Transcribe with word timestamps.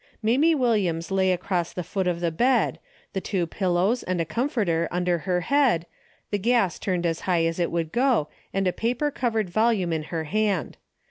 Mamie 0.23 0.55
Williams 0.55 1.11
lay 1.11 1.31
across 1.31 1.71
the 1.73 1.83
foot 1.83 2.07
of 2.07 2.21
the 2.21 2.31
bed, 2.31 2.79
the 3.13 3.21
two 3.21 3.45
pillows 3.45 4.01
and 4.01 4.19
a 4.19 4.25
comforter 4.25 4.87
under 4.89 5.19
her 5.29 5.41
head, 5.41 5.85
the 6.31 6.39
gas 6.39 6.79
turned 6.79 7.05
as 7.05 7.19
high 7.29 7.45
as 7.45 7.59
it 7.59 7.69
would 7.69 7.91
go, 7.91 8.27
and 8.51 8.67
a 8.67 8.73
paper 8.73 9.11
covered 9.11 9.47
volume 9.51 9.93
in 9.93 10.05
her 10.09 10.23
hand. 10.23 10.77